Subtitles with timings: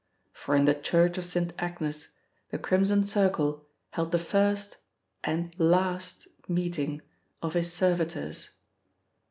[0.33, 1.53] For in the church of St.
[1.59, 2.15] Agnes
[2.49, 4.77] the Crimson Circle held the first
[5.23, 7.03] and last meeting
[7.43, 8.49] of his servitors.